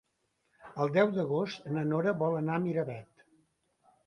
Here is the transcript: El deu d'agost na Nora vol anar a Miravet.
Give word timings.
El 0.85 0.93
deu 0.95 1.11
d'agost 1.17 1.67
na 1.75 1.83
Nora 1.91 2.15
vol 2.23 2.39
anar 2.41 2.57
a 2.57 2.63
Miravet. 2.65 3.25